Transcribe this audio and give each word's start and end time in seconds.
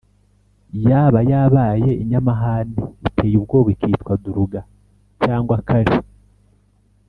yaba 0.87 1.19
yabaye 1.31 1.89
inyamahane 2.03 2.77
iteye 3.07 3.35
ubwoba 3.41 3.69
ikitwa 3.75 4.13
duruga 4.23 4.59
cyangwa 5.23 5.55
kali 5.67 5.95